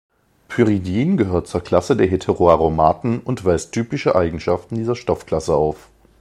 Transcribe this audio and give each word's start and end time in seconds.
Pyridin 0.47 1.15
gehört 1.15 1.47
zur 1.47 1.61
Klasse 1.61 1.95
der 1.95 2.07
Heteroaromaten 2.07 3.19
und 3.19 3.45
weist 3.45 3.71
typische 3.71 4.15
Eigenschaften 4.15 4.73
dieser 4.73 4.95
Stoffklasse 4.95 5.53
auf. 5.53 5.89